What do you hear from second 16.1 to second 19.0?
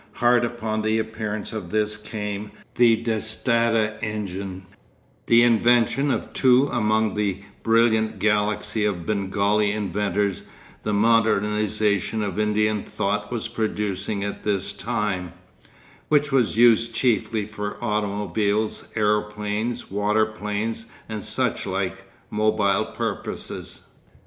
was used chiefly for automobiles,